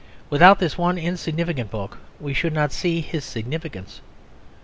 Without 0.31 0.57
this 0.57 0.79
one 0.79 0.97
insignificant 0.97 1.69
book 1.69 1.99
we 2.19 2.33
should 2.33 2.53
not 2.53 2.71
see 2.71 3.01
his 3.01 3.23
significance. 3.23 4.01